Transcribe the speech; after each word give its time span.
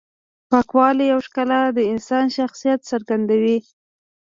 پاکوالی 0.49 1.07
او 1.13 1.19
ښکلا 1.25 1.61
د 1.77 1.79
انسان 1.91 2.25
شخصیت 2.37 2.79
څرګندوي. 2.91 3.57